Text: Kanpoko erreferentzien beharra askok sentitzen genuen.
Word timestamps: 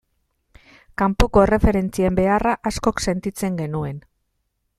Kanpoko 1.01 1.43
erreferentzien 1.49 2.19
beharra 2.21 2.57
askok 2.71 3.05
sentitzen 3.09 3.61
genuen. 3.65 4.03